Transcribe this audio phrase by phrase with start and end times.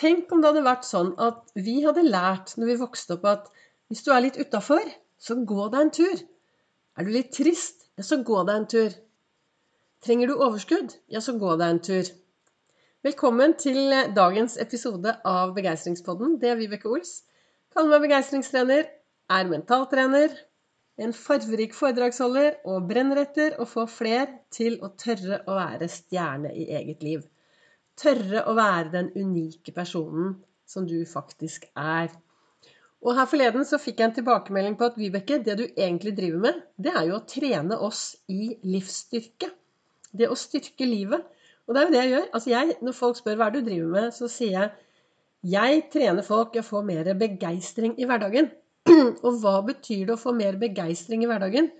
[0.00, 3.48] Tenk om det hadde vært sånn at vi hadde lært når vi vokste opp at
[3.92, 4.86] hvis du er litt utafor,
[5.20, 6.22] så gå deg en tur.
[6.96, 8.94] Er du litt trist, ja, så gå deg en tur.
[10.00, 12.08] Trenger du overskudd, ja, så gå deg en tur.
[13.04, 16.38] Velkommen til dagens episode av Begeistringspodden.
[16.40, 17.18] Det er Vibeke Ols.
[17.74, 18.88] Kaller meg begeistringstrener,
[19.36, 20.32] er mentaltrener,
[21.00, 26.54] en farverik foredragsholder og brenner etter å få fler til å tørre å være stjerne
[26.56, 27.28] i eget liv
[28.00, 30.34] tørre å være den unike personen
[30.68, 32.10] som du faktisk er.
[33.00, 36.42] Og her forleden så fikk jeg en tilbakemelding på at Vibeke, det du egentlig driver
[36.44, 39.48] med, det er jo å trene oss i livsstyrke.
[40.12, 41.24] Det å styrke livet.
[41.66, 42.28] Og det er jo det jeg gjør.
[42.36, 44.70] Altså jeg, når folk spør hva er det du driver med, så sier jeg
[45.50, 48.50] jeg trener folk å få mer begeistring i hverdagen.
[49.24, 51.70] Og hva betyr det å få mer begeistring i hverdagen?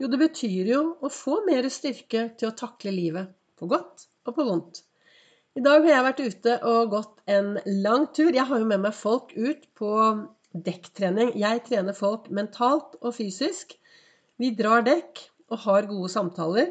[0.00, 3.34] Jo, det betyr jo å få mer styrke til å takle livet.
[3.60, 4.80] På godt og på vondt.
[5.60, 7.48] I dag har jeg vært ute og gått en
[7.84, 8.30] lang tur.
[8.32, 9.90] Jeg har jo med meg folk ut på
[10.56, 11.34] dekktrening.
[11.36, 13.74] Jeg trener folk mentalt og fysisk.
[14.40, 15.20] Vi drar dekk
[15.52, 16.70] og har gode samtaler.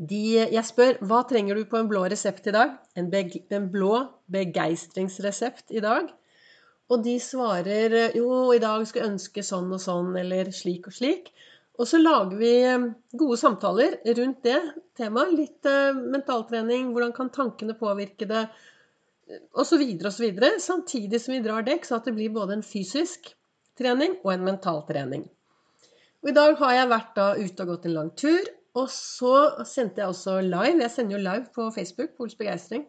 [0.00, 2.72] De, jeg spør hva trenger du på en blå resept i dag?
[2.96, 4.00] En, beg, en blå
[4.32, 6.08] begeistringsresept i dag.
[6.88, 10.96] Og de svarer jo, i dag skal jeg ønske sånn og sånn, eller slik og
[11.02, 11.34] slik.
[11.74, 14.58] Og så lager vi eh, gode samtaler rundt det
[14.98, 15.34] temaet.
[15.34, 18.44] Litt eh, mentaltrening, hvordan kan tankene påvirke det,
[19.58, 19.82] osv.
[20.06, 20.42] osv.
[20.62, 23.32] Samtidig som vi drar dekk, så at det blir både en fysisk
[23.78, 25.26] trening og en mental trening.
[26.22, 28.52] Og I dag har jeg vært da ute og gått en lang tur.
[28.74, 29.34] Og så
[29.68, 30.80] sendte jeg også live.
[30.82, 32.86] Jeg sender jo live på Facebook på Ols Begeistring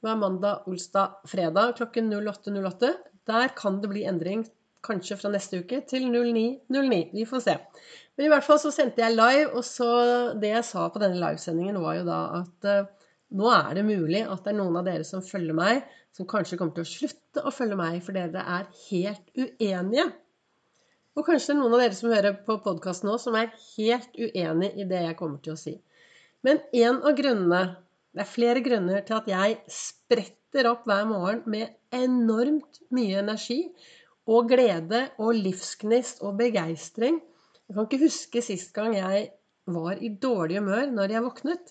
[0.00, 2.54] hver mandag, olsdag, fredag klokken 08.08.
[2.64, 2.92] 08.
[3.28, 4.46] Der kan det bli endring
[4.86, 7.00] kanskje fra neste uke til 09.09.
[7.14, 7.56] Vi får se.
[8.16, 9.90] Men i hvert fall så sendte jeg live, og så
[10.40, 12.88] det jeg sa på denne livesendingen, var jo da at uh,
[13.40, 15.84] nå er det mulig at det er noen av dere som følger meg,
[16.16, 20.08] som kanskje kommer til å slutte å følge meg fordi dere er helt uenige.
[21.18, 24.18] Og kanskje det er noen av dere som hører på podkasten nå, som er helt
[24.18, 25.76] uenig i det jeg kommer til å si.
[26.46, 27.62] Men en av grunnene
[28.10, 33.60] Det er flere grunner til at jeg spretter opp hver morgen med enormt mye energi
[34.30, 37.18] og glede og livsgnist og begeistring
[37.70, 39.28] jeg kan ikke huske sist gang jeg
[39.70, 41.68] var i dårlig humør når jeg våknet.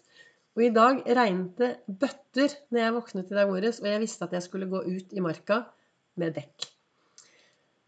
[0.55, 4.23] Og i dag regnet det bøtter når jeg våknet i dag morges, og jeg visste
[4.23, 5.57] at jeg skulle gå ut i marka
[6.15, 6.69] med dekk.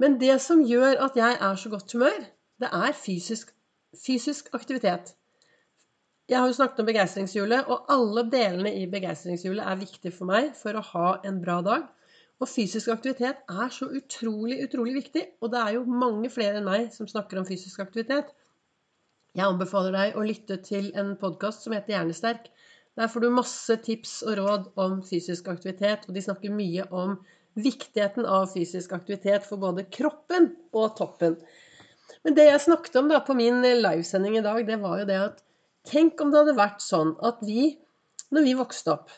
[0.04, 2.20] Men det som gjør at jeg er så godt humør,
[2.59, 3.56] det er fysisk,
[3.96, 5.16] fysisk aktivitet.
[6.28, 10.52] Jeg har jo snakket om begeistringshjulet, og alle delene i begeistringshjulet er viktige for meg
[10.59, 11.88] for å ha en bra dag.
[12.41, 15.25] Og fysisk aktivitet er så utrolig, utrolig viktig.
[15.41, 18.31] Og det er jo mange flere enn meg som snakker om fysisk aktivitet.
[19.38, 22.50] Jeg anbefaler deg å lytte til en podkast som heter Hjernesterk.
[23.00, 27.13] Der får du masse tips og råd om fysisk aktivitet, og de snakker mye om
[27.62, 31.38] viktigheten av fysisk aktivitet for både kroppen og toppen.
[32.25, 35.22] Men det jeg snakket om da på min livesending i dag, det var jo det
[35.29, 35.41] at
[35.88, 37.72] Tenk om det hadde vært sånn at vi,
[38.29, 39.13] når vi vokste opp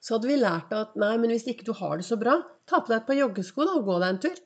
[0.00, 2.36] så hadde vi lært at nei, men hvis ikke du har det så bra,
[2.68, 4.38] ta på deg et par joggesko da, og gå deg en tur.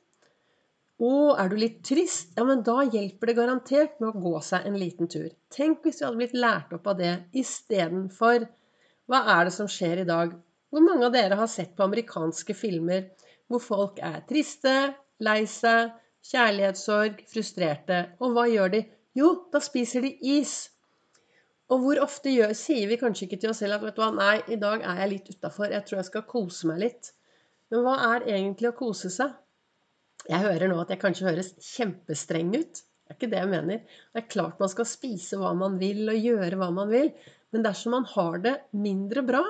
[1.03, 2.31] Å, er du litt trist?
[2.37, 5.29] Ja, men da hjelper det garantert med å gå seg en liten tur.
[5.53, 8.47] Tenk hvis vi hadde blitt lært opp av det istedenfor
[9.09, 10.35] Hva er det som skjer i dag?
[10.71, 13.09] Hvor mange av dere har sett på amerikanske filmer
[13.51, 14.71] hvor folk er triste,
[15.21, 15.91] lei seg,
[16.29, 17.99] kjærlighetssorg, frustrerte.
[18.23, 18.83] Og hva gjør de?
[19.17, 20.71] Jo, da spiser de is.
[21.71, 24.09] Og hvor ofte gjør, sier vi kanskje ikke til oss selv at vet du hva,
[24.15, 27.13] nei, i dag er jeg litt utafor, jeg tror jeg skal kose meg litt.
[27.71, 29.31] Men hva er egentlig å kose seg?
[30.27, 32.83] Jeg hører nå at jeg kanskje høres kjempestreng ut.
[32.83, 33.79] Det er ikke det jeg mener.
[34.13, 37.09] Det er klart man skal spise hva man vil og gjøre hva man vil.
[37.53, 39.43] Men dersom man har det mindre bra,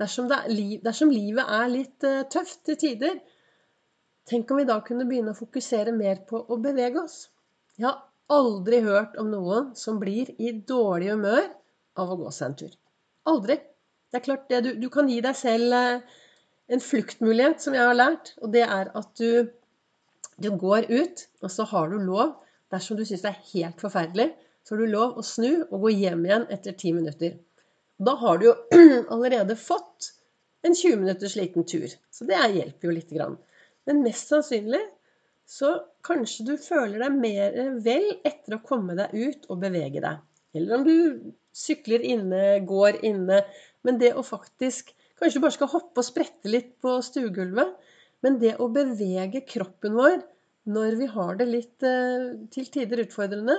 [0.00, 3.20] dersom, liv, dersom livet er litt uh, tøft til tider,
[4.30, 7.24] tenk om vi da kunne begynne å fokusere mer på å bevege oss.
[7.80, 7.92] Ja,
[8.30, 11.46] aldri hørt om noen som blir i dårlig humør
[11.98, 12.74] av å gå seg en tur.
[13.30, 13.58] Aldri.
[14.10, 16.20] Det er klart, det, du, du, kan gi deg selv eh,
[16.74, 18.32] en fluktmulighet, som jeg har lært.
[18.42, 19.50] Og det er at du,
[20.42, 22.38] du går ut, og så har du lov,
[22.74, 24.30] dersom du syns det er helt forferdelig,
[24.66, 27.36] så har du lov å snu og gå hjem igjen etter ti minutter.
[28.00, 28.56] Da har du jo
[29.14, 30.12] allerede fått
[30.66, 31.88] en 20 minutters liten tur.
[32.10, 33.38] Så det hjelper jo lite grann.
[33.88, 34.82] Men mest sannsynlig
[35.50, 35.72] så
[36.06, 40.20] kanskje du føler deg mer vel etter å komme deg ut og bevege deg.
[40.54, 43.42] Eller om du sykler inne, går inne.
[43.86, 47.74] Men det å faktisk Kanskje du bare skal hoppe og sprette litt på stuegulvet.
[48.24, 50.22] Men det å bevege kroppen vår
[50.70, 53.58] når vi har det litt eh, til tider utfordrende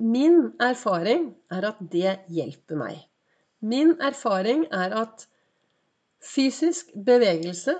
[0.00, 3.02] Min erfaring er at det hjelper meg.
[3.60, 5.26] Min erfaring er at
[6.24, 7.76] fysisk bevegelse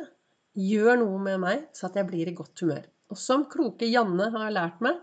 [0.55, 2.85] gjør noe med meg så at jeg blir i godt humør.
[3.15, 4.99] Og som kloke Janne har lært meg,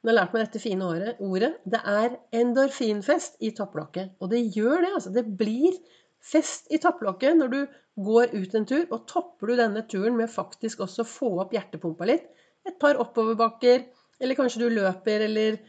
[0.00, 0.84] hun har lært meg dette fine
[1.20, 4.14] ordet, det er endorfinfest i topplokket.
[4.20, 5.12] Og det gjør det, altså.
[5.12, 5.76] Det blir
[6.20, 7.58] fest i topplokket når du
[8.00, 12.08] går ut en tur, og topper du denne turen med faktisk også få opp hjertepumpa
[12.08, 12.28] litt.
[12.68, 13.84] Et par oppoverbakker,
[14.20, 15.60] eller kanskje du løper, eller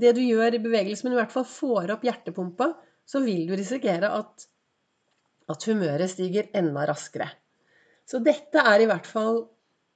[0.00, 2.72] det du gjør i bevegelse, men i hvert fall får opp hjertepumpa,
[3.08, 4.48] så vil du risikere at,
[5.52, 7.28] at humøret stiger enda raskere.
[8.08, 9.44] Så dette er i hvert fall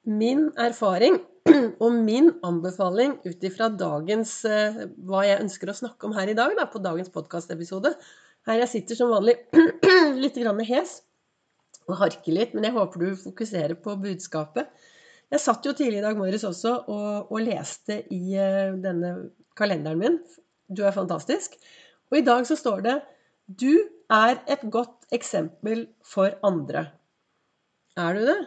[0.04, 1.18] min erfaring
[1.84, 6.36] og min anbefaling ut ifra dagens eh, hva jeg ønsker å snakke om her i
[6.36, 7.94] dag, da, på dagens podkastepisode.
[8.48, 9.36] Her jeg sitter som vanlig
[10.22, 10.98] litt grann hes
[11.84, 14.70] og harker litt, men jeg håper du fokuserer på budskapet.
[15.32, 19.14] Jeg satt jo tidlig i dag morges også og, og leste i uh, denne
[19.58, 20.18] kalenderen min.
[20.68, 21.56] Du er fantastisk.
[22.12, 22.94] Og i dag så står det
[23.46, 23.72] Du
[24.12, 26.86] er et godt eksempel for andre.
[28.00, 28.38] Er du det?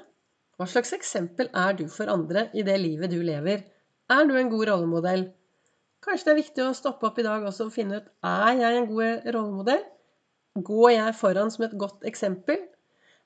[0.58, 3.60] Hva slags eksempel er du for andre i det livet du lever?
[4.10, 5.28] Er du en god rollemodell?
[6.02, 8.80] Kanskje det er viktig å stoppe opp i dag også og finne ut er jeg
[8.80, 9.84] en god rollemodell.
[10.66, 12.64] Går jeg foran som et godt eksempel?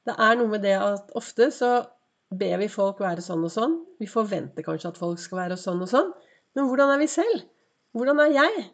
[0.04, 1.72] Det er noe med det at ofte så
[2.36, 3.80] ber vi folk være sånn og sånn.
[4.01, 6.12] Vi forventer kanskje at folk skal være sånn og sånn.
[6.57, 7.48] Men hvordan er vi selv?
[7.95, 8.69] Hvordan er jeg?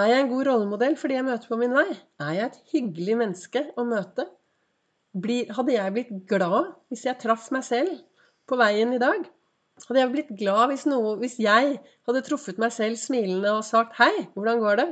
[0.00, 1.88] Er jeg en god rollemodell for de jeg møter på min vei?
[2.24, 4.30] Er jeg et hyggelig menneske å møte?
[5.10, 7.98] Hadde jeg blitt glad hvis jeg traff meg selv
[8.46, 9.24] på veien i dag?
[9.86, 13.96] Hadde jeg blitt glad hvis, noe, hvis jeg hadde truffet meg selv smilende og sagt
[13.96, 14.90] 'Hei, hvordan går det?'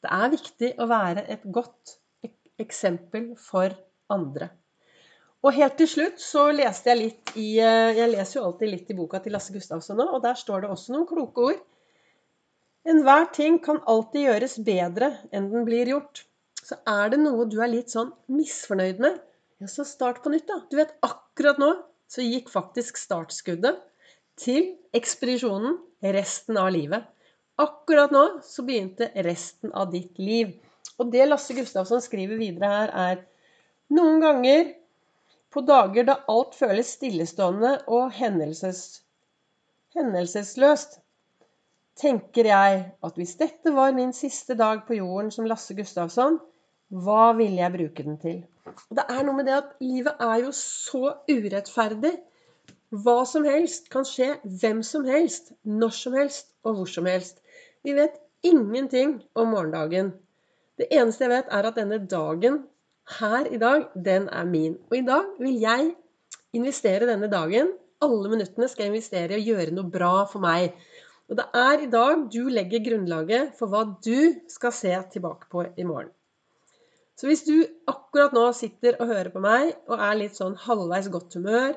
[0.00, 1.98] Det er viktig å være et godt
[2.60, 3.74] eksempel for
[4.08, 4.50] andre.
[5.40, 8.90] Og helt til slutt så leste jeg litt i eh, Jeg leser jo alltid litt
[8.92, 11.60] i boka til Lasse Gustavsson nå, og der står det også noen kloke ord.
[12.88, 16.24] Enhver ting kan alltid gjøres bedre enn den blir gjort.
[16.70, 19.16] Så er det noe du er litt sånn misfornøyd med,
[19.58, 20.60] ja, så start på nytt, da.
[20.70, 21.72] Du vet, akkurat nå
[22.10, 23.80] så gikk faktisk startskuddet
[24.38, 25.80] til ekspedisjonen
[26.14, 27.08] resten av livet.
[27.60, 30.52] Akkurat nå så begynte resten av ditt liv.
[31.02, 33.24] Og det Lasse Gustavsson skriver videre her, er
[33.96, 34.70] noen ganger
[35.50, 39.02] på dager da alt føles stillestående og hendelses,
[39.96, 41.00] hendelsesløst,
[41.98, 46.38] tenker jeg at hvis dette var min siste dag på jorden som Lasse Gustavsson,
[46.90, 48.38] hva ville jeg bruke den til?
[48.66, 52.16] Og det er noe med det at livet er jo så urettferdig.
[52.90, 57.38] Hva som helst kan skje hvem som helst, når som helst og hvor som helst.
[57.86, 60.12] Vi vet ingenting om morgendagen.
[60.80, 62.64] Det eneste jeg vet, er at denne dagen
[63.20, 64.78] her i dag, den er min.
[64.90, 65.92] Og i dag vil jeg
[66.56, 67.74] investere denne dagen.
[68.02, 70.74] Alle minuttene skal jeg investere å gjøre noe bra for meg.
[71.30, 75.68] Og det er i dag du legger grunnlaget for hva du skal se tilbake på
[75.76, 76.10] i morgen.
[77.20, 77.54] Så hvis du
[77.90, 81.74] akkurat nå sitter og hører på meg og er litt sånn halvveis godt humør,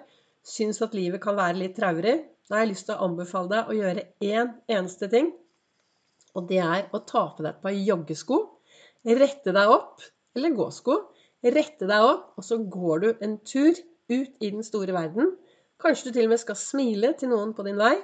[0.47, 2.13] syns at livet kan være litt traurig,
[2.47, 5.33] da har jeg lyst til å anbefale deg å gjøre én eneste ting.
[6.31, 8.39] Og det er å ta på deg et par joggesko,
[9.19, 9.99] rette deg opp,
[10.37, 10.97] eller gåsko.
[11.43, 15.33] Rette deg opp, og så går du en tur ut i den store verden.
[15.83, 17.97] Kanskje du til og med skal smile til noen på din vei.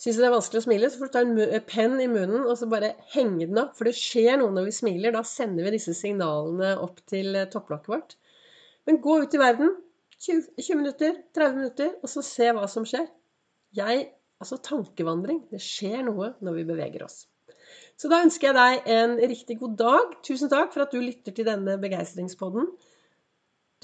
[0.00, 2.08] Syns du det er vanskelig å smile, så får du ta en eh, penn i
[2.08, 3.74] munnen og så bare henge den opp.
[3.76, 5.12] For det skjer noe når vi smiler.
[5.16, 8.16] Da sender vi disse signalene opp til eh, topplokket vårt.
[8.88, 9.74] Men gå ut i verden.
[10.20, 13.06] 20, 20 minutter, 30 minutter, og så se hva som skjer.
[13.76, 14.08] Jeg
[14.40, 15.42] Altså tankevandring.
[15.52, 17.26] Det skjer noe når vi beveger oss.
[18.00, 20.14] Så da ønsker jeg deg en riktig god dag.
[20.24, 22.70] Tusen takk for at du lytter til denne begeistringspodden.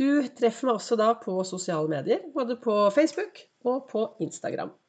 [0.00, 4.72] Du treffer meg også da på sosiale medier, både på Facebook og på Instagram.